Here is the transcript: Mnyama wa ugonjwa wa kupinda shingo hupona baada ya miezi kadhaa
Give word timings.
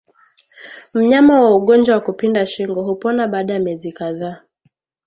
Mnyama 0.93 1.41
wa 1.41 1.55
ugonjwa 1.55 1.95
wa 1.95 2.01
kupinda 2.01 2.45
shingo 2.45 2.81
hupona 2.81 3.27
baada 3.27 3.53
ya 3.53 3.59
miezi 3.59 3.91
kadhaa 3.91 4.41